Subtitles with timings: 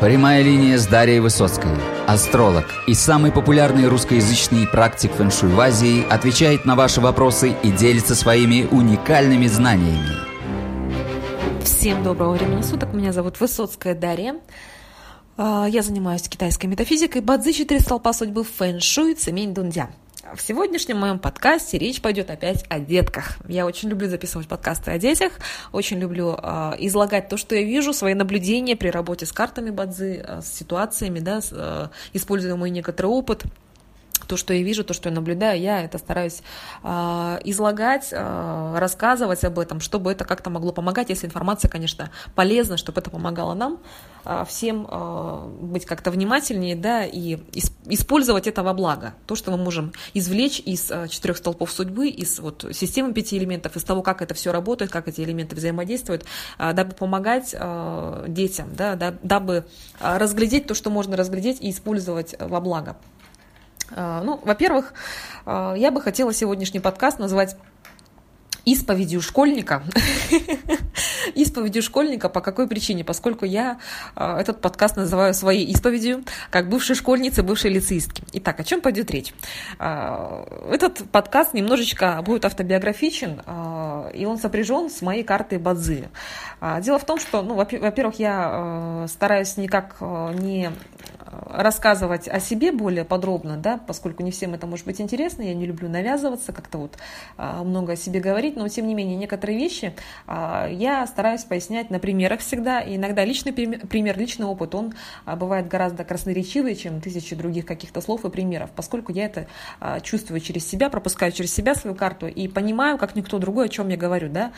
[0.00, 1.70] Прямая линия с Дарьей Высоцкой.
[2.06, 8.14] Астролог и самый популярный русскоязычный практик фэншуй в Азии отвечает на ваши вопросы и делится
[8.14, 10.10] своими уникальными знаниями.
[11.64, 12.92] Всем доброго времени суток.
[12.92, 14.36] Меня зовут Высоцкая Дарья.
[15.38, 19.88] А, я занимаюсь китайской метафизикой, бадзи четыре столпа судьбы, фэншуй, цемень дундя.
[20.34, 23.36] В сегодняшнем моем подкасте речь пойдет опять о детках.
[23.48, 25.32] Я очень люблю записывать подкасты о детях,
[25.72, 30.24] очень люблю э, излагать то, что я вижу, свои наблюдения при работе с картами Бадзи,
[30.26, 33.44] э, с ситуациями, да, э, используя мой некоторый опыт
[34.26, 36.42] то, что я вижу, то, что я наблюдаю, я это стараюсь
[36.82, 36.88] э,
[37.44, 43.00] излагать, э, рассказывать об этом, чтобы это как-то могло помогать, если информация, конечно, полезна, чтобы
[43.00, 43.78] это помогало нам
[44.24, 49.14] э, всем э, быть как-то внимательнее, да, и из, использовать это во благо.
[49.26, 53.76] То, что мы можем извлечь из э, четырех столпов судьбы, из вот системы пяти элементов,
[53.76, 56.24] из того, как это все работает, как эти элементы взаимодействуют,
[56.58, 59.64] э, дабы помогать э, детям, да, дабы
[60.00, 62.96] разглядеть то, что можно разглядеть и использовать во благо.
[63.90, 64.92] А, ну, во-первых,
[65.44, 67.56] а, я бы хотела сегодняшний подкаст назвать
[68.64, 69.84] исповедью школьника.
[71.34, 73.04] исповедью школьника по какой причине?
[73.04, 73.78] Поскольку я
[74.16, 78.24] э, этот подкаст называю своей исповедью, как бывшей школьницы, бывшей лицеистки.
[78.32, 79.32] Итак, о чем пойдет речь?
[79.78, 83.40] Этот подкаст немножечко будет автобиографичен,
[84.12, 86.08] и он сопряжен с моей картой Бадзи.
[86.80, 90.72] Дело в том, что, ну, во-первых, я стараюсь никак не
[91.56, 95.66] рассказывать о себе более подробно, да, поскольку не всем это может быть интересно, я не
[95.66, 96.96] люблю навязываться, как-то вот
[97.36, 99.94] а, много о себе говорить, но тем не менее некоторые вещи
[100.26, 105.36] а, я стараюсь пояснять на примерах всегда, и иногда личный пример, личный опыт, он а,
[105.36, 109.46] бывает гораздо красноречивее, чем тысячи других каких-то слов и примеров, поскольку я это
[110.02, 113.88] чувствую через себя, пропускаю через себя свою карту и понимаю, как никто другой, о чем
[113.88, 114.52] я говорю, да,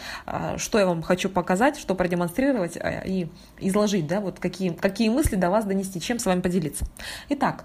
[0.56, 5.50] что я вам хочу показать, что продемонстрировать и изложить, да, вот какие, какие мысли до
[5.50, 6.88] вас донести, чем с вами поделиться поделиться.
[7.28, 7.64] Итак,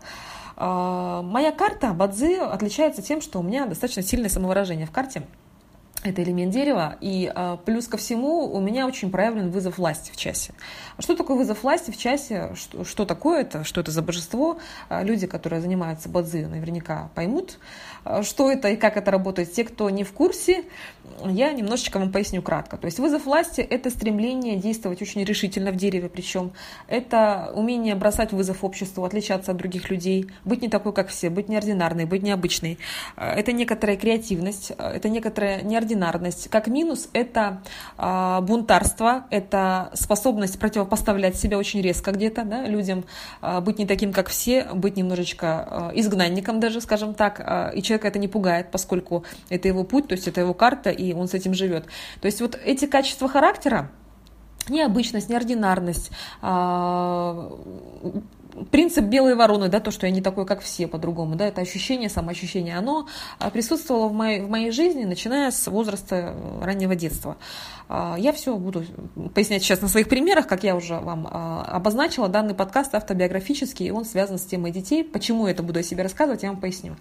[0.55, 5.23] а, моя карта Бадзи отличается тем, что у меня достаточно сильное самовыражение в карте.
[6.03, 6.97] Это элемент дерева.
[6.99, 10.53] И а, плюс ко всему у меня очень проявлен вызов власти в часе.
[10.99, 12.51] Что такое вызов власти в часе?
[12.55, 13.63] Что, что такое это?
[13.63, 14.59] Что это за божество?
[14.89, 17.57] А, люди, которые занимаются бадзи, наверняка поймут,
[18.21, 19.53] что это и как это работает.
[19.53, 20.65] Те, кто не в курсе,
[21.25, 22.77] я немножечко вам поясню кратко.
[22.77, 26.51] То есть вызов власти– это стремление действовать очень решительно в дереве, причем
[26.87, 31.49] это умение бросать вызов обществу, отличаться от других людей, быть не такой, как все, быть
[31.49, 32.77] неординарной, быть необычной.
[33.15, 36.49] Это некоторая креативность, это некоторая неординарность.
[36.49, 37.61] Как минус– это
[37.97, 43.05] а, бунтарство, это способность противопоставлять себя очень резко где-то да, людям,
[43.41, 48.07] а, быть не таким, как все, быть немножечко а, изгнанником даже, скажем так, и человека
[48.07, 51.33] это не пугает, поскольку это его путь, то есть это его карта, и он с
[51.33, 51.85] этим живет.
[52.21, 53.91] То есть вот эти качества характера,
[54.69, 56.11] необычность, неординарность,
[56.41, 57.51] а,
[58.71, 62.09] принцип белой вороны, да, то, что я не такой, как все, по-другому, да, это ощущение,
[62.09, 63.07] самоощущение, оно
[63.39, 67.37] а, присутствовало в моей, в моей жизни, начиная с возраста э, раннего детства.
[67.89, 68.85] А, я все буду
[69.33, 74.05] пояснять сейчас на своих примерах, как я уже вам обозначила, данный подкаст автобиографический, и он
[74.05, 75.03] связан с темой детей.
[75.03, 76.95] Почему я это буду о себе рассказывать, я вам поясню.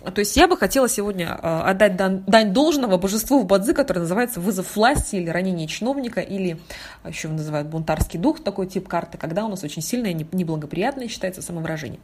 [0.00, 4.40] То есть я бы хотела сегодня а, отдать дань должного божеству в Бадзи, которое называется
[4.40, 6.58] вызов власти или ранение чиновника, или
[7.02, 11.08] а, еще его называют бунтарский дух, такой тип карты, когда у нас очень сильное, неблагоприятное
[11.08, 12.00] считается самовыражение.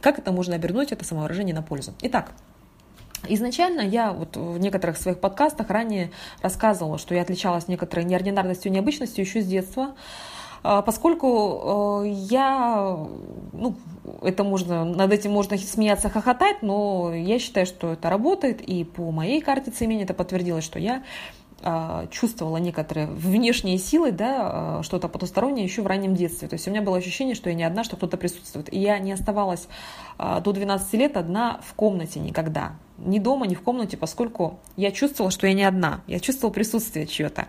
[0.00, 1.94] Как это можно обернуть, это самовыражение на пользу?
[2.02, 2.32] Итак,
[3.28, 8.74] Изначально я вот в некоторых своих подкастах ранее рассказывала, что я отличалась некоторой неординарностью и
[8.74, 9.94] необычностью еще с детства.
[10.62, 12.96] А, поскольку э, я,
[13.52, 13.74] ну,
[14.22, 19.10] это можно, над этим можно смеяться, хохотать, но я считаю, что это работает, и по
[19.10, 21.02] моей карте цемени это подтвердилось, что я
[21.62, 26.48] а, чувствовала некоторые внешние силы, да, а, что-то потустороннее еще в раннем детстве.
[26.48, 28.72] То есть у меня было ощущение, что я не одна, что кто-то присутствует.
[28.72, 29.68] И я не оставалась
[30.18, 32.72] до 12 лет одна в комнате никогда
[33.04, 36.02] ни дома, ни в комнате, поскольку я чувствовала, что я не одна.
[36.06, 37.46] Я чувствовала присутствие чье-то.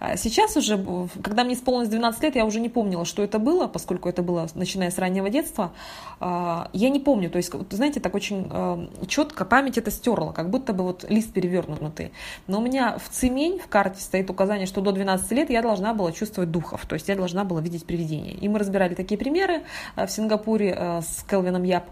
[0.00, 0.82] А сейчас уже,
[1.22, 4.48] когда мне исполнилось 12 лет, я уже не помнила, что это было, поскольку это было
[4.54, 5.72] начиная с раннего детства.
[6.20, 10.50] А, я не помню, то есть, знаете, так очень а, четко память это стерла, как
[10.50, 12.12] будто бы вот лист перевернутый.
[12.46, 15.94] Но у меня в цемень, в карте стоит указание, что до 12 лет я должна
[15.94, 18.32] была чувствовать духов, то есть я должна была видеть привидения.
[18.32, 19.62] И мы разбирали такие примеры
[19.96, 21.84] в Сингапуре с Келвином Яп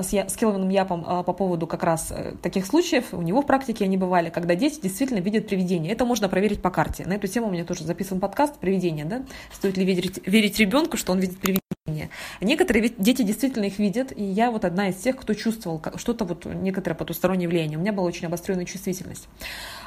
[0.00, 3.12] с, с Келвином Япом а, по поводу как раз э, таких случаев.
[3.12, 5.92] У него в практике они бывали, когда дети действительно видят привидения.
[5.92, 7.04] Это можно проверить по карте.
[7.06, 9.04] На эту тему у меня тоже записан подкаст «Привидения».
[9.04, 9.22] Да?
[9.52, 11.62] Стоит ли верить, верить ребенку, что он видит привидения?
[11.86, 12.10] мышления.
[12.40, 16.44] Некоторые дети действительно их видят, и я вот одна из тех, кто чувствовал что-то вот
[16.44, 17.78] некоторое потустороннее влияние.
[17.78, 19.28] У меня была очень обостренная чувствительность.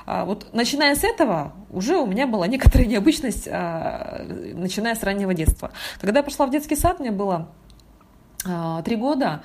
[0.06, 5.34] А вот начиная с этого, уже у меня была некоторая необычность, а, начиная с раннего
[5.34, 5.72] детства.
[6.00, 7.65] Когда я пошла в детский сад, мне было а,
[8.84, 9.42] три года,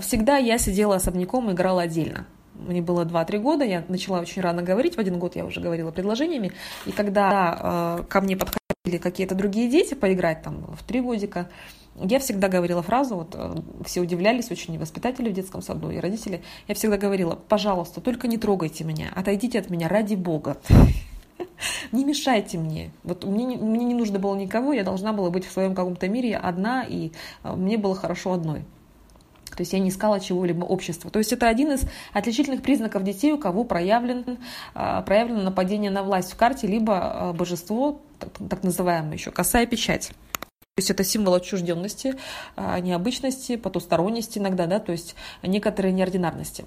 [0.00, 2.26] всегда я сидела особняком и играла отдельно.
[2.66, 5.90] Мне было 2-3 года, я начала очень рано говорить, в один год я уже говорила
[5.90, 6.52] предложениями,
[6.86, 11.48] и когда э, ко мне подходили какие-то другие дети поиграть там в 3 годика,
[11.96, 13.54] я всегда говорила фразу, вот э,
[13.84, 18.36] все удивлялись, очень воспитатели в детском саду и родители, я всегда говорила, пожалуйста, только не
[18.36, 20.58] трогайте меня, отойдите от меня ради Бога.
[21.92, 22.90] Не мешайте мне.
[23.02, 26.36] Вот мне, мне не нужно было никого, я должна была быть в своем каком-то мире
[26.36, 28.64] одна, и э, мне было хорошо одной.
[29.56, 31.10] То есть я не искала чего-либо общества.
[31.10, 31.82] То есть это один из
[32.12, 34.38] отличительных признаков детей, у кого проявлен,
[34.74, 39.66] а, проявлено нападение на власть в карте, либо а, божество, так, так называемое еще, косая
[39.66, 40.12] печать.
[40.76, 42.14] То есть это символ отчужденности,
[42.56, 46.64] необычности, потусторонности иногда, да, то есть некоторые неординарности.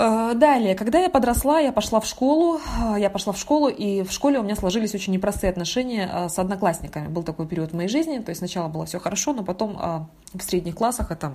[0.00, 2.58] Далее, когда я подросла, я пошла в школу,
[2.96, 7.08] я пошла в школу, и в школе у меня сложились очень непростые отношения с одноклассниками.
[7.08, 10.42] Был такой период в моей жизни, то есть сначала было все хорошо, но потом в
[10.42, 11.34] средних классах это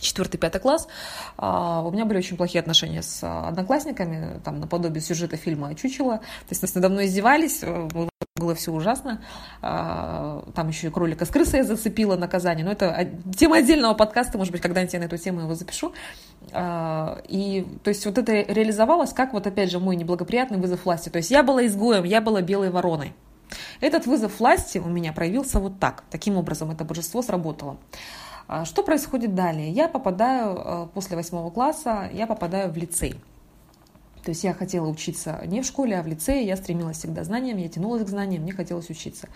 [0.00, 0.88] четвертый, пятый класс,
[1.36, 6.18] у меня были очень плохие отношения с одноклассниками, там, наподобие сюжета фильма «Чучело».
[6.18, 9.22] То есть нас надо мной издевались, э, было, было все ужасно.
[9.60, 12.64] Там еще и кролика с крысой я зацепила наказание.
[12.64, 15.92] Но это тема отдельного подкаста, может быть, когда-нибудь я на эту тему его запишу.
[16.50, 21.08] И, то есть, вот это реализовалось как, вот опять же, мой неблагоприятный вызов власти.
[21.08, 23.14] То есть, я была изгоем, я была белой вороной.
[23.80, 26.04] Этот вызов власти у меня проявился вот так.
[26.10, 27.76] Таким образом, это божество сработало.
[28.48, 29.70] А что происходит далее?
[29.70, 33.14] Я попадаю э, после восьмого класса, я попадаю в лицей.
[34.24, 36.46] То есть я хотела учиться не в школе, а в лицее.
[36.46, 39.28] Я стремилась всегда к знаниям, я тянулась к знаниям, мне хотелось учиться.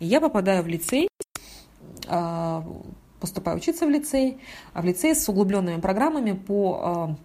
[0.00, 1.08] И я попадаю в лицей,
[2.08, 2.64] а,
[3.24, 4.38] поступаю учиться в лицей,
[4.72, 7.16] а в лицей с углубленными программами по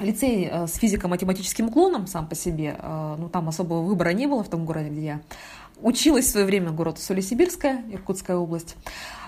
[0.00, 2.76] э, лицей э, с физико-математическим уклоном сам по себе,
[3.18, 5.20] ну там особого выбора не было в том городе, где я
[5.82, 8.76] училась в свое время, город Солесибирская, Иркутская область.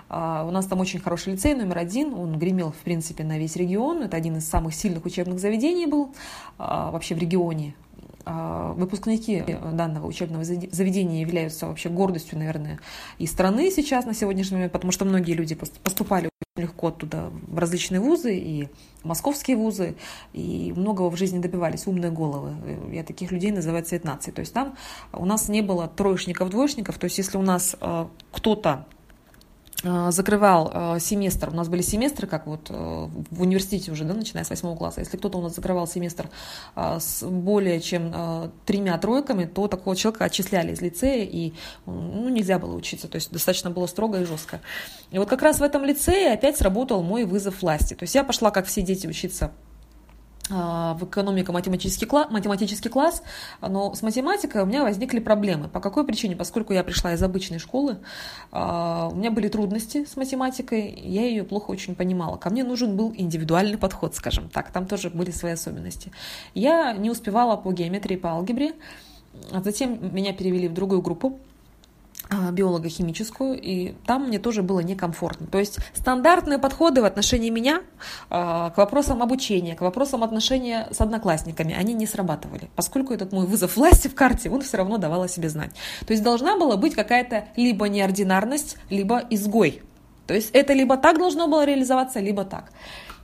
[0.09, 2.15] А, у нас там очень хороший лицей, номер один.
[2.15, 4.03] Он гремел, в принципе, на весь регион.
[4.03, 6.15] Это один из самых сильных учебных заведений был
[6.59, 7.75] а, вообще в регионе.
[8.27, 12.81] А, выпускники данного учебного заведения являются вообще гордостью, наверное,
[13.19, 18.01] и страны сейчас на сегодняшний момент, потому что многие люди поступали легко оттуда в различные
[18.01, 18.69] вузы, и
[19.03, 19.97] московские вузы,
[20.33, 22.55] и многого в жизни добивались, умные головы.
[22.93, 24.31] Я таких людей называю цвет нации.
[24.31, 24.77] То есть там
[25.13, 27.75] у нас не было троечников, двоечников, то есть если у нас
[28.31, 29.04] кто-то Э,
[30.11, 34.45] закрывал э, семестр, у нас были семестры, как вот э, в университете уже, да, начиная
[34.45, 36.29] с восьмого класса, если кто-то у нас закрывал семестр
[36.75, 41.53] с более чем тремя тройками, то такого человека отчисляли из лицея, и
[41.87, 44.61] ну, нельзя было учиться, то есть достаточно было строго и жестко.
[45.11, 48.25] И вот как раз в этом лицее опять сработал мой вызов власти, то есть я
[48.25, 49.53] пошла, как все дети, учиться
[50.51, 53.23] в экономико-математический класс, математический класс,
[53.63, 55.69] но с математикой у меня возникли проблемы.
[55.69, 56.37] По какой причине?
[56.37, 57.97] Поскольку я пришла из обычной школы,
[58.53, 62.37] а, у меня были трудности с математикой, я ее плохо очень понимала.
[62.37, 66.13] Ко мне нужен был индивидуальный подход, скажем так, там тоже были свои особенности.
[66.53, 68.75] Я не успевала по геометрии, по алгебре,
[69.51, 71.54] а затем меня перевели в другую группу, а,
[72.53, 75.47] биолого-химическую, и там мне тоже было некомфортно.
[75.47, 77.83] То есть стандартные подходы в отношении меня
[78.31, 83.47] а, к вопросам обучения, к вопросам отношения с одноклассниками, они не срабатывали, поскольку этот мой
[83.47, 85.71] вызов власти в карте, он все равно давал о себе знать.
[86.07, 89.83] То есть должна была быть какая-то либо неординарность, либо изгой.
[90.27, 92.73] То есть это либо так должно было реализоваться, либо так.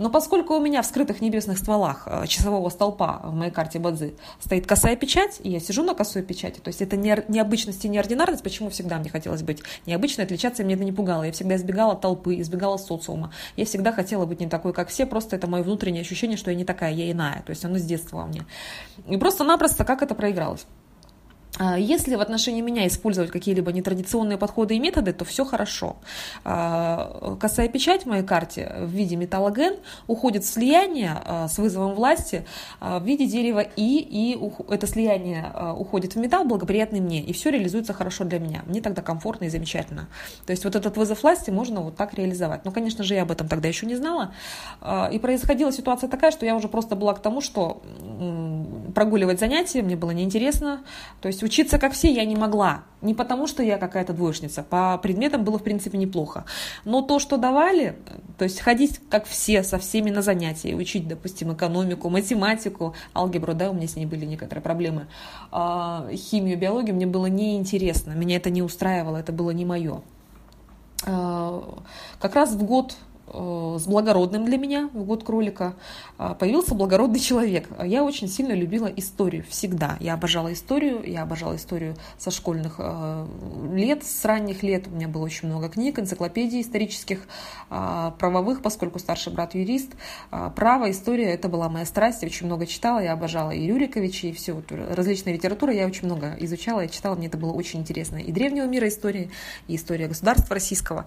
[0.01, 4.15] Но поскольку у меня в скрытых небесных стволах э, часового столпа в моей карте Бадзи
[4.41, 7.89] стоит косая печать, и я сижу на косой печати, то есть это не, необычность и
[7.91, 11.25] неординарность, почему всегда мне хотелось быть необычной, отличаться, и мне это не пугало.
[11.25, 13.31] Я всегда избегала толпы, избегала социума.
[13.57, 16.57] Я всегда хотела быть не такой, как все, просто это мое внутреннее ощущение, что я
[16.57, 17.43] не такая, я иная.
[17.45, 18.47] То есть оно с детства во мне.
[19.07, 20.65] И просто-напросто как это проигралось.
[21.59, 25.97] А, если в отношении меня использовать какие-либо нетрадиционные подходы и методы, то все хорошо.
[26.45, 29.77] А, косая печать в моей карте в виде металлоген
[30.07, 32.45] уходит в слияние а, с вызовом власти
[32.81, 34.39] в виде дерева И, и
[34.69, 38.63] это слияние уходит в металл, благоприятный мне, и все реализуется хорошо для меня.
[38.67, 40.09] Мне тогда комфортно и замечательно.
[40.47, 42.65] То есть вот этот вызов власти можно вот так реализовать.
[42.65, 44.33] Но, конечно же, я об этом тогда еще не знала.
[45.13, 47.83] И происходила ситуация такая, что я уже просто была к тому, что
[48.95, 50.83] прогуливать занятия мне было неинтересно.
[51.21, 52.83] То есть есть учиться как все я не могла.
[53.03, 54.63] Не потому, что я какая-то двоечница.
[54.63, 56.45] По предметам было, в принципе, неплохо.
[56.85, 57.97] Но то, что давали,
[58.37, 63.71] то есть ходить как все, со всеми на занятия, учить, допустим, экономику, математику, алгебру, да,
[63.71, 65.07] у меня с ней были некоторые проблемы,
[65.51, 68.13] а, химию, биологию, мне было неинтересно.
[68.13, 70.03] Меня это не устраивало, это было не мое.
[71.07, 71.83] А,
[72.21, 72.97] как раз в год
[73.33, 75.75] с благородным для меня в год кролика
[76.19, 77.69] э, появился благородный человек.
[77.85, 79.97] Я очень сильно любила историю всегда.
[80.01, 83.27] Я обожала историю, я обожала историю со школьных э,
[83.73, 84.89] лет, с ранних лет.
[84.89, 87.21] У меня было очень много книг, энциклопедий исторических,
[87.69, 89.93] правовых, поскольку старший брат юрист.
[90.57, 92.23] Право, история– это была моя страсть.
[92.23, 96.37] Я очень много читала, я обожала и Рюриковича, и все, различные литературы я очень много
[96.41, 98.17] изучала, я читала, мне это было очень интересно.
[98.17, 99.31] И древнего мира истории,
[99.69, 101.07] и история государства российского.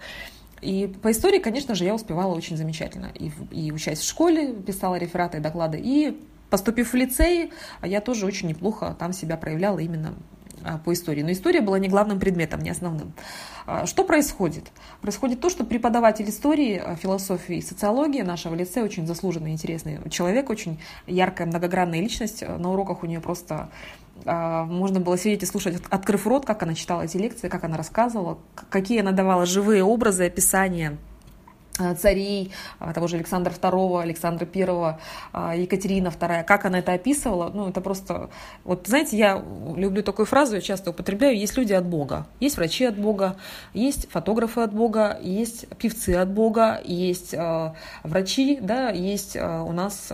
[0.63, 3.11] И по истории, конечно же, я успевала очень замечательно.
[3.13, 6.17] И, и учась в школе, писала рефераты и доклады, и
[6.49, 7.51] поступив в лицей,
[7.81, 10.13] я тоже очень неплохо там себя проявляла именно
[10.85, 11.21] по истории.
[11.21, 13.13] Но история была не главным предметом, не основным.
[13.65, 14.71] А, что происходит?
[15.01, 20.49] Происходит то, что преподаватель истории, а, философии и социологии нашего лицея очень заслуженный, интересный человек,
[20.49, 22.41] очень яркая, многогранная личность.
[22.41, 23.69] На уроках у нее просто
[24.25, 27.77] а, можно было сидеть и слушать, открыв рот, как она читала эти лекции, как она
[27.77, 28.37] рассказывала,
[28.69, 30.97] какие она давала живые образы, описания
[31.99, 37.69] царей, а, того же Александра II, Александра I, Екатерина II, как она это описывала, ну,
[37.69, 38.29] это просто...
[38.63, 39.43] Вот, знаете, я
[39.75, 43.37] люблю такую фразу, я часто употребляю, есть люди от Бога, есть врачи от Бога,
[43.73, 49.71] есть фотографы от Бога, есть певцы от Бога, есть э, врачи, да, есть э, у
[49.71, 50.11] нас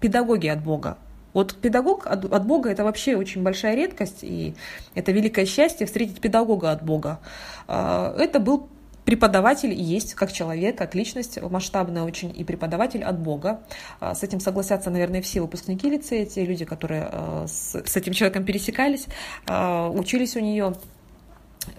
[0.00, 0.96] педагоги от Бога.
[1.34, 4.54] Вот педагог от, от Бога это вообще очень большая редкость, и
[4.94, 7.20] это великое счастье встретить педагога от Бога.
[7.66, 8.68] Это был
[9.08, 13.62] преподаватель есть как человек, как личность, масштабная очень, и преподаватель от Бога.
[14.00, 18.44] А, с этим согласятся, наверное, все выпускники лицея, те люди, которые а, с, этим человеком
[18.44, 19.06] пересекались,
[19.46, 20.74] учились у нее.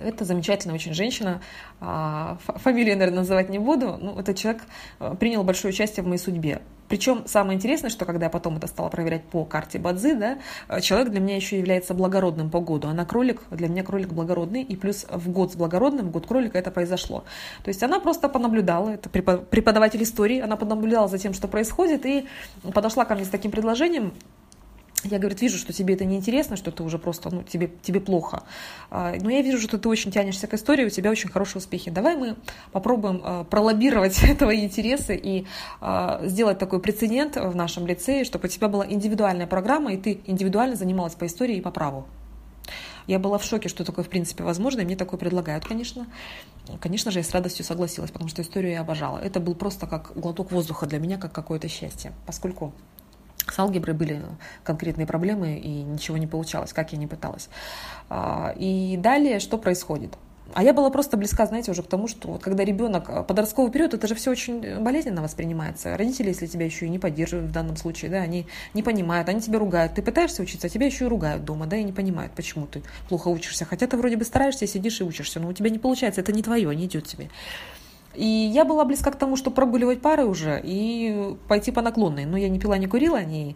[0.04, 1.42] Это замечательная очень женщина.
[1.80, 3.98] Фамилию, наверное, называть не буду.
[4.02, 4.64] Ну, этот человек
[5.20, 6.62] принял большое участие в моей судьбе.
[6.90, 10.82] Причем самое интересное, что когда я потом это стала проверять по карте Бадзи, да, э,
[10.82, 12.88] человек для меня еще является благородным по году.
[12.88, 16.58] Она кролик, для меня кролик благородный, и плюс в год с благородным, в год кролика
[16.58, 17.24] это произошло.
[17.64, 22.28] То есть она просто понаблюдала, это преподаватель истории, она понаблюдала за тем, что происходит, и
[22.74, 24.14] подошла ко мне с таким предложением,
[25.04, 28.44] я, говорит, вижу, что тебе это неинтересно, что ты уже просто, ну, тебе, тебе плохо.
[28.90, 31.92] А, но я вижу, что ты очень тянешься к истории, у тебя очень хорошие успехи.
[31.92, 32.36] Давай мы
[32.72, 35.46] попробуем а, пролоббировать твои интересы и
[35.82, 40.22] а, сделать такой прецедент в нашем лицее, чтобы у тебя была индивидуальная программа, и ты
[40.26, 42.08] индивидуально занималась по истории и по праву.
[43.08, 46.06] Я была в шоке, что такое в принципе возможно, и мне такое предлагают, конечно.
[46.80, 49.18] Конечно же, я с радостью согласилась, потому что историю я обожала.
[49.18, 52.72] Это был просто как глоток воздуха для меня, как какое-то счастье, поскольку
[53.54, 54.22] с алгеброй были
[54.64, 57.50] конкретные проблемы, и ничего не получалось, как я не пыталась.
[58.10, 60.18] А, и далее что происходит?
[60.54, 63.72] А я была просто близка, знаете, уже к тому, что вот когда ребенок, э, подростковый
[63.72, 65.96] период, это же все очень болезненно воспринимается.
[65.96, 69.42] Родители, если тебя еще и не поддерживают в данном случае, да, они не понимают, они
[69.42, 69.94] тебя ругают.
[69.94, 72.82] Ты пытаешься учиться, а тебя еще и ругают дома, да, и не понимают, почему ты
[73.08, 73.66] плохо учишься.
[73.66, 76.42] Хотя ты вроде бы стараешься, сидишь и учишься, но у тебя не получается, это не
[76.42, 77.30] твое, не идет тебе.
[78.16, 82.26] И я была близка к тому, что прогуливать пары уже и пойти по наклонной.
[82.26, 83.56] Но я не пила, не курила, не,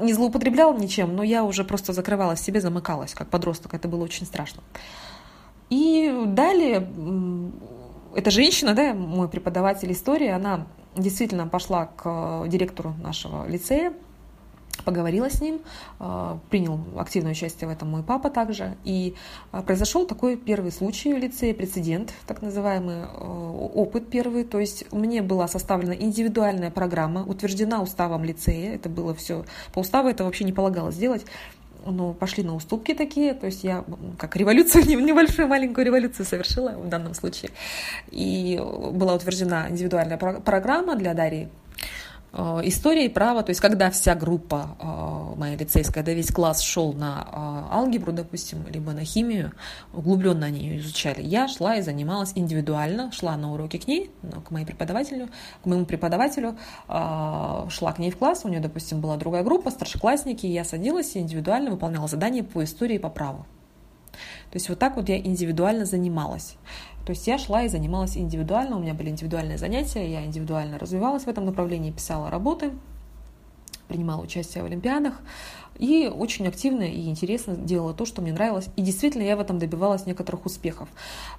[0.00, 3.74] не злоупотребляла ничем, но я уже просто закрывалась себе, замыкалась, как подросток.
[3.74, 4.62] Это было очень страшно.
[5.70, 6.88] И далее
[8.14, 10.66] эта женщина, да, мой преподаватель истории, она
[10.96, 13.92] действительно пошла к директору нашего лицея,
[14.84, 15.60] поговорила с ним,
[15.98, 18.76] а, принял активное участие в этом мой папа также.
[18.84, 19.14] И
[19.52, 24.44] а, произошел такой первый случай в лицее, прецедент, так называемый, а, опыт первый.
[24.44, 28.74] То есть мне была составлена индивидуальная программа, утверждена уставом лицея.
[28.74, 31.24] Это было все по уставу, это вообще не полагалось сделать
[31.86, 33.84] ну, пошли на уступки такие, то есть я
[34.18, 37.50] как революцию, небольшую маленькую революцию совершила в данном случае.
[38.10, 38.60] И
[38.92, 41.48] была утверждена индивидуальная программа для Дарьи
[42.32, 46.60] Э, история и право, то есть когда вся группа э, моя лицейская, да весь класс
[46.60, 49.52] шел на э, алгебру, допустим, либо на химию,
[49.92, 54.40] углубленно они ее изучали, я шла и занималась индивидуально, шла на уроки к ней, ну,
[54.40, 55.28] к моей преподавателю,
[55.62, 56.56] к моему преподавателю,
[56.88, 61.16] шла к ней в класс, у нее, допустим, была другая группа, старшеклассники, и я садилась
[61.16, 63.46] и индивидуально выполняла задания по истории и по праву.
[64.50, 66.56] То есть вот так вот я индивидуально занималась.
[67.04, 71.24] То есть я шла и занималась индивидуально, у меня были индивидуальные занятия, я индивидуально развивалась
[71.24, 72.72] в этом направлении, писала работы,
[73.88, 75.14] принимала участие в олимпиадах
[75.80, 78.68] и очень активно и интересно делала то, что мне нравилось.
[78.76, 80.88] И действительно я в этом добивалась некоторых успехов.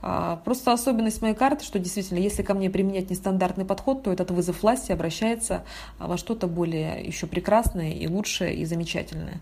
[0.01, 4.31] А, просто особенность моей карты, что действительно, если ко мне применять нестандартный подход, то этот
[4.31, 5.63] вызов власти обращается
[5.99, 9.41] во что-то более еще прекрасное и лучшее и замечательное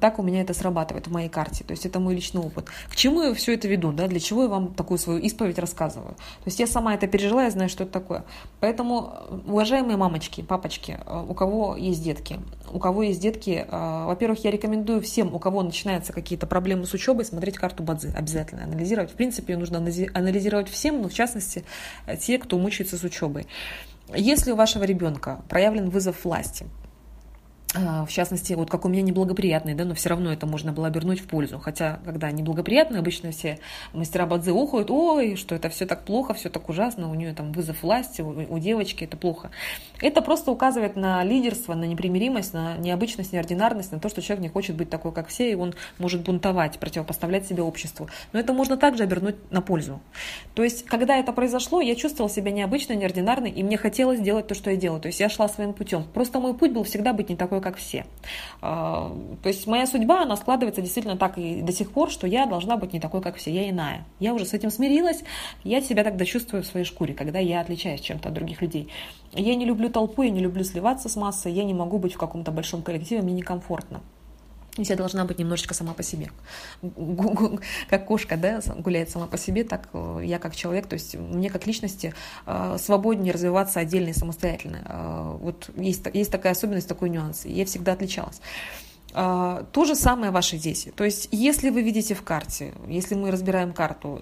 [0.00, 1.64] так у меня это срабатывает в моей карте.
[1.64, 2.66] То есть это мой личный опыт.
[2.88, 3.92] К чему я все это веду?
[3.92, 4.06] Да?
[4.06, 6.14] Для чего я вам такую свою исповедь рассказываю?
[6.14, 8.24] То есть я сама это пережила, я знаю, что это такое.
[8.60, 9.12] Поэтому,
[9.46, 14.50] уважаемые мамочки, папочки, э, у кого есть детки, у кого есть детки, э, во-первых, я
[14.50, 19.10] рекомендую всем, у кого начинаются какие-то проблемы с учебой, смотреть карту Бадзи, обязательно анализировать.
[19.10, 21.64] В принципе, ее нужно анализировать всем, но в частности
[22.20, 23.46] те, кто мучается с учебой.
[24.14, 26.66] Если у вашего ребенка проявлен вызов власти,
[27.74, 31.20] в частности, вот как у меня неблагоприятный, да, но все равно это можно было обернуть
[31.20, 31.58] в пользу.
[31.58, 33.58] Хотя, когда неблагоприятный, обычно все
[33.92, 37.52] мастера бадзи ухают, ой, что это все так плохо, все так ужасно, у нее там
[37.52, 39.50] вызов власти, у, у девочки это плохо.
[40.00, 44.48] Это просто указывает на лидерство, на непримиримость, на необычность, неординарность, на то, что человек не
[44.48, 48.08] хочет быть такой, как все, и он может бунтовать, противопоставлять себя обществу.
[48.32, 50.00] Но это можно также обернуть на пользу.
[50.54, 54.54] То есть, когда это произошло, я чувствовала себя необычно, неординарной, и мне хотелось делать то,
[54.54, 55.02] что я делаю.
[55.02, 56.04] То есть, я шла своим путем.
[56.14, 58.06] Просто мой путь был всегда быть не такой, такой, как все.
[58.60, 62.46] А, то есть моя судьба, она складывается действительно так и до сих пор, что я
[62.46, 64.04] должна быть не такой, как все, я иная.
[64.20, 65.22] Я уже с этим смирилась,
[65.64, 68.88] я себя тогда чувствую в своей шкуре, когда я отличаюсь чем-то от других людей.
[69.32, 72.18] Я не люблю толпу, я не люблю сливаться с массой, я не могу быть в
[72.18, 74.00] каком-то большом коллективе, мне некомфортно.
[74.78, 76.30] Есть я должна быть немножечко сама по себе.
[77.90, 81.50] Как кошка да, гуляет сама по себе, так э, я как человек, то есть мне
[81.50, 82.14] как личности
[82.46, 84.82] э, свободнее развиваться отдельно и самостоятельно.
[84.84, 87.44] Э, вот есть, есть такая особенность, такой нюанс.
[87.44, 88.40] Я всегда отличалась.
[89.10, 90.92] То же самое ваши дети.
[90.94, 94.20] То есть, если вы видите в карте, если мы разбираем карту,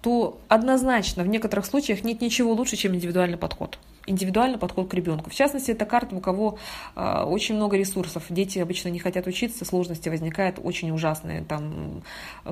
[0.00, 5.30] то однозначно в некоторых случаях нет ничего лучше, чем индивидуальный подход индивидуальный подход к ребенку.
[5.30, 6.58] В частности, это карта, у кого
[6.94, 8.24] э, очень много ресурсов.
[8.28, 11.44] Дети обычно не хотят учиться, сложности возникают очень ужасные.
[11.44, 12.02] Там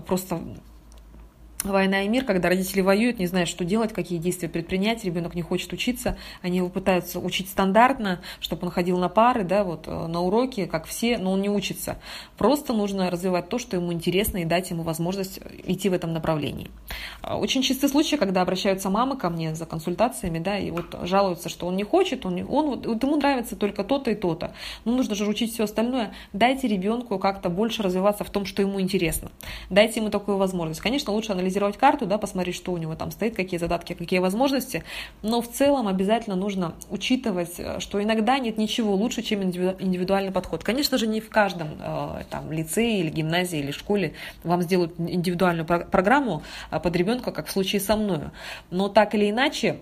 [0.06, 0.40] просто
[1.72, 5.42] война и мир, когда родители воюют, не знают, что делать, какие действия предпринять, ребенок не
[5.42, 10.06] хочет учиться, они его пытаются учить стандартно, чтобы он ходил на пары, да, вот э,
[10.06, 11.98] на уроки, как все, но он не учится.
[12.36, 16.70] Просто нужно развивать то, что ему интересно, и дать ему возможность идти в этом направлении.
[17.22, 21.48] А, очень частые случаи, когда обращаются мамы ко мне за консультациями, да, и вот жалуются,
[21.48, 24.54] что он не хочет, он, он вот ему нравится только то-то и то-то.
[24.84, 26.14] Ну, нужно же учить все остальное.
[26.32, 29.30] Дайте ребенку как-то больше развиваться в том, что ему интересно.
[29.70, 30.80] Дайте ему такую возможность.
[30.80, 34.20] Конечно, лучше анализировать проанализировать карту, да, посмотреть, что у него там стоит, какие задатки, какие
[34.20, 34.84] возможности.
[35.22, 40.64] Но в целом обязательно нужно учитывать, э, что иногда нет ничего лучше, чем индивидуальный подход.
[40.64, 45.66] Конечно же, не в каждом э, там, лицее или гимназии или школе вам сделают индивидуальную
[45.66, 48.20] программу э, под ребенка, как в случае со мной.
[48.70, 49.78] Но так или иначе,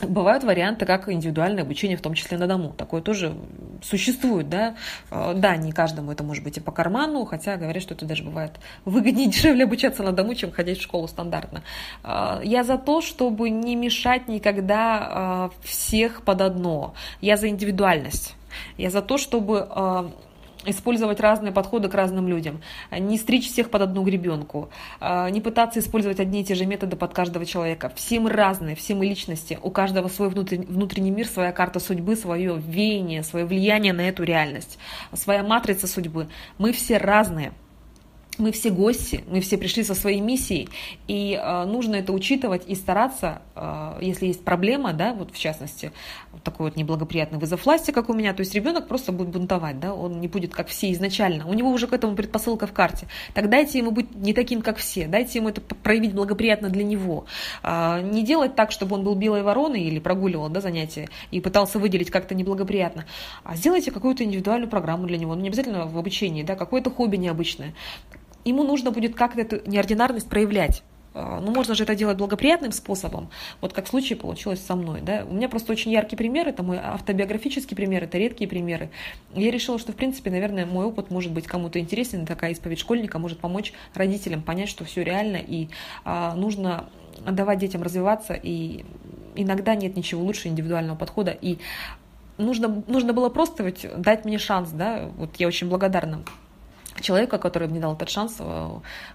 [0.00, 2.72] Бывают варианты, как индивидуальное обучение, в том числе на дому.
[2.72, 3.34] Такое тоже
[3.82, 4.76] существует, да.
[5.10, 8.22] А, да, не каждому это может быть и по карману, хотя говорят, что это даже
[8.22, 8.52] бывает
[8.84, 11.62] выгоднее дешевле обучаться на дому, чем ходить в школу стандартно.
[12.02, 16.94] А, я за то, чтобы не мешать никогда а, всех под одно.
[17.20, 18.34] Я за индивидуальность.
[18.76, 19.68] Я за то, чтобы
[20.64, 25.80] использовать разные подходы к разным людям, не стричь всех под одну гребенку, а, не пытаться
[25.80, 27.92] использовать одни и те же методы под каждого человека.
[27.94, 32.56] Все мы разные, все мы личности, у каждого свой внутренний мир, своя карта судьбы, свое
[32.56, 34.78] веяние, свое влияние на эту реальность,
[35.12, 36.28] своя матрица судьбы.
[36.58, 37.52] Мы все разные
[38.38, 40.68] мы все гости, мы все пришли со своей миссией,
[41.08, 45.92] и э, нужно это учитывать и стараться, э, если есть проблема, да, вот в частности,
[46.32, 49.80] вот такой вот неблагоприятный вызов власти, как у меня, то есть ребенок просто будет бунтовать,
[49.80, 53.08] да, он не будет как все изначально, у него уже к этому предпосылка в карте.
[53.34, 57.26] Так дайте ему быть не таким, как все, дайте ему это проявить благоприятно для него.
[57.62, 61.78] Э, не делать так, чтобы он был белой вороной или прогуливал, да, занятия и пытался
[61.78, 63.06] выделить как-то неблагоприятно,
[63.42, 67.16] а сделайте какую-то индивидуальную программу для него, ну не обязательно в обучении, да, какое-то хобби
[67.16, 67.74] необычное
[68.44, 70.82] ему нужно будет как-то эту неординарность проявлять.
[71.14, 75.00] А, ну, можно же это делать благоприятным способом, вот как в случае получилось со мной.
[75.00, 75.24] Да?
[75.28, 78.90] У меня просто очень яркий пример, это мой автобиографический пример, это редкие примеры.
[79.34, 83.18] Я решила, что, в принципе, наверное, мой опыт может быть кому-то интересен, такая исповедь школьника
[83.18, 85.68] может помочь родителям понять, что все реально, и
[86.04, 86.88] а, нужно
[87.28, 88.84] давать детям развиваться, и
[89.34, 91.58] иногда нет ничего лучше индивидуального подхода, и
[92.36, 96.22] нужно, нужно было просто ведь дать мне шанс, да, вот я очень благодарна
[97.02, 98.70] человека, который мне дал этот шанс, э,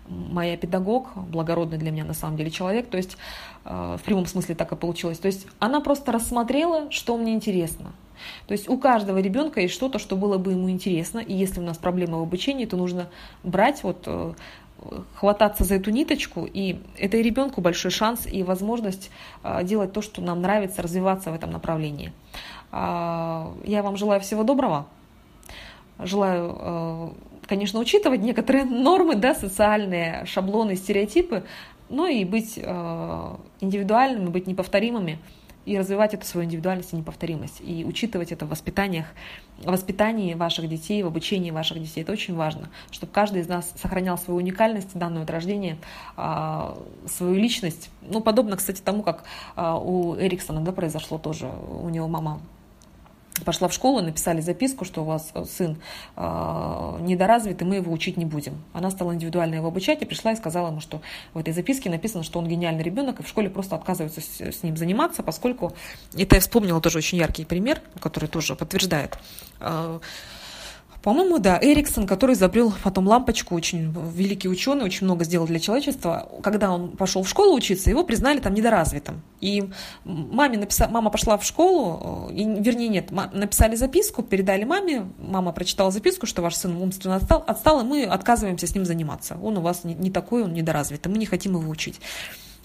[0.07, 3.17] моя педагог, благородный для меня на самом деле человек, то есть
[3.65, 5.19] э, в прямом смысле так и получилось.
[5.19, 7.93] То есть она просто рассмотрела, что мне интересно.
[8.47, 11.63] То есть у каждого ребенка есть что-то, что было бы ему интересно, и если у
[11.63, 13.09] нас проблема в обучении, то нужно
[13.43, 14.33] брать вот э,
[15.15, 19.11] хвататься за эту ниточку, и это и ребенку большой шанс и возможность
[19.63, 22.11] делать то, что нам нравится, развиваться в этом направлении.
[22.75, 24.87] А, я вам желаю всего доброго.
[25.99, 27.15] Желаю
[27.53, 31.43] конечно, учитывать некоторые нормы, да, социальные шаблоны, стереотипы,
[31.87, 35.19] но и быть э, индивидуальными, быть неповторимыми
[35.65, 39.05] и развивать эту свою индивидуальность и неповторимость, и учитывать это в воспитаниях,
[39.59, 42.01] в воспитании ваших детей, в обучении ваших детей.
[42.01, 45.77] Это очень важно, чтобы каждый из нас сохранял свою уникальность, данную от рождения,
[46.17, 47.91] э, свою личность.
[48.01, 51.51] Ну, подобно, кстати, тому, как э, у Эриксона да, произошло тоже.
[51.69, 52.41] У него мама
[53.41, 55.77] пошла в школу, написали записку, что у вас э, сын
[56.15, 58.63] э, недоразвитый, мы его учить не будем.
[58.73, 61.01] Она стала индивидуально его обучать и пришла и сказала ему, что
[61.33, 64.63] в этой записке написано, что он гениальный ребенок, и в школе просто отказываются с, с
[64.63, 65.73] ним заниматься, поскольку,
[66.15, 69.17] это я вспомнила тоже очень яркий пример, который тоже подтверждает,
[69.59, 69.99] э,
[71.03, 76.29] по-моему, да, Эриксон, который изобрел потом лампочку, очень великий ученый, очень много сделал для человечества.
[76.41, 79.21] Когда он пошел в школу учиться, его признали там недоразвитым.
[79.41, 79.69] И
[80.05, 85.91] маме написала, мама пошла в школу, и, вернее, нет, написали записку, передали маме, мама прочитала
[85.91, 89.37] записку, что ваш сын умственно отстал, отстал и мы отказываемся с ним заниматься.
[89.43, 91.99] Он у вас не, не такой, он недоразвитый, мы не хотим его учить.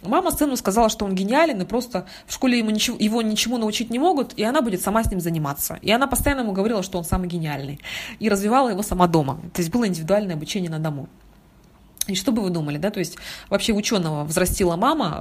[0.02, 3.90] Мама сыну сказала, что он гениален, и просто в школе ему ничего, его ничему научить
[3.90, 5.78] не могут, и она будет сама с ним заниматься.
[5.82, 7.80] И она постоянно ему говорила, что он самый гениальный.
[8.20, 9.40] И развивала его сама дома.
[9.54, 11.08] То есть было индивидуальное обучение на дому.
[12.06, 13.18] И что бы вы думали, да, то есть
[13.50, 15.18] вообще ученого взрастила мама,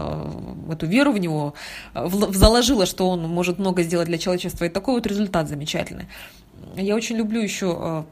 [0.70, 1.54] э, эту веру в него,
[1.94, 6.06] э, заложила, что он может много сделать для человечества, и такой вот результат замечательный.
[6.76, 8.04] Я очень люблю еще э,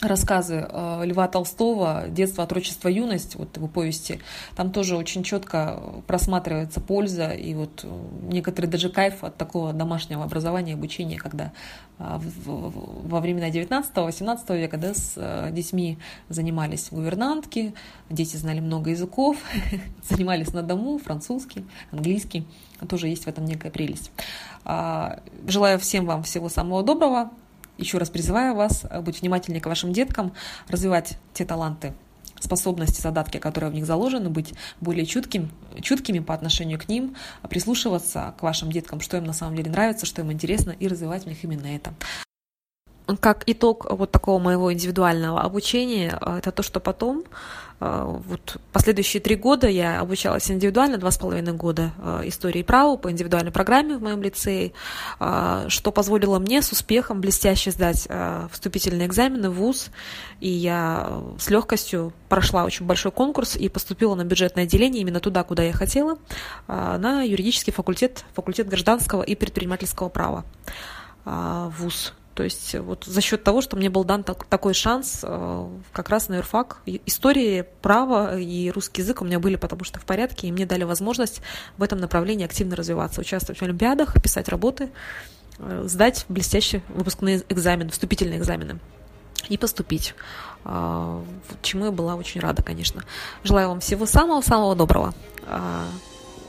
[0.00, 4.20] рассказы э, Льва Толстого «Детство, отрочество, юность», вот его повести,
[4.56, 7.88] там тоже очень четко просматривается польза и вот э,
[8.22, 11.52] некоторый даже кайф от такого домашнего образования и обучения, когда
[11.98, 17.74] э, во времена 19-18 века да, с детьми занимались гувернантки,
[18.08, 19.36] дети знали много языков,
[20.08, 22.46] занимались на дому, французский, английский,
[22.88, 24.10] тоже есть в этом некая прелесть.
[24.64, 27.30] А, желаю всем вам всего самого доброго,
[27.80, 30.32] еще раз призываю вас быть внимательнее к вашим деткам,
[30.68, 31.94] развивать те таланты,
[32.38, 35.50] способности, задатки, которые в них заложены, быть более чутким,
[35.82, 37.16] чуткими по отношению к ним,
[37.48, 41.24] прислушиваться к вашим деткам, что им на самом деле нравится, что им интересно, и развивать
[41.24, 41.92] в них именно это.
[43.18, 47.24] Как итог вот такого моего индивидуального обучения, это то, что потом
[47.80, 52.98] вот последующие три года я обучалась индивидуально, два с половиной года а, истории и праву
[52.98, 54.72] по индивидуальной программе в моем лицее,
[55.18, 58.06] а, что позволило мне с успехом блестяще сдать
[58.52, 59.90] вступительные экзамены в ВУЗ,
[60.40, 65.42] и я с легкостью прошла очень большой конкурс и поступила на бюджетное отделение именно туда,
[65.42, 66.18] куда я хотела,
[66.68, 70.44] на юридический факультет, факультет гражданского и предпринимательского права
[71.24, 72.14] ВУЗ.
[72.40, 76.08] То есть вот за счет того, что мне был дан так, такой шанс, э, как
[76.08, 80.48] раз на юрфак, истории, право и русский язык у меня были потому что в порядке,
[80.48, 81.42] и мне дали возможность
[81.76, 84.88] в этом направлении активно развиваться, участвовать в олимпиадах, писать работы,
[85.58, 88.78] э, сдать блестящие выпускные экзамены, вступительные экзамены
[89.50, 90.14] и поступить,
[90.64, 91.22] э,
[91.60, 93.04] чему я была очень рада, конечно.
[93.44, 95.12] Желаю вам всего самого-самого доброго.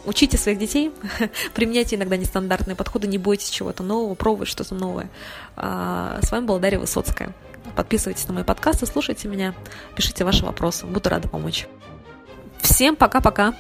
[0.06, 0.92] Учите своих детей,
[1.54, 5.10] применяйте иногда нестандартные подходы, не бойтесь чего-то нового, пробуйте что-то новое.
[5.56, 7.34] А, с вами была Дарья Высоцкая.
[7.76, 9.54] Подписывайтесь на мои подкасты, слушайте меня,
[9.96, 10.86] пишите ваши вопросы.
[10.86, 11.68] Буду рада помочь.
[12.62, 13.56] Всем пока-пока.